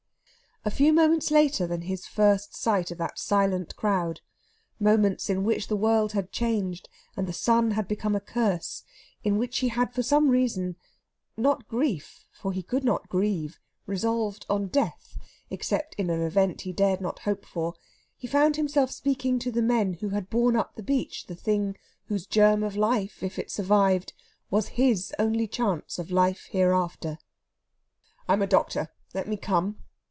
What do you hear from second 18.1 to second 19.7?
he found himself speaking to the